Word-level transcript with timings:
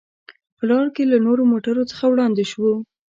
په 0.57 0.63
لار 0.69 0.87
کې 0.95 1.03
له 1.11 1.17
نورو 1.25 1.43
موټرو 1.51 1.83
څخه 1.91 2.05
وړاندې 2.07 2.43
شوو. 2.51 2.73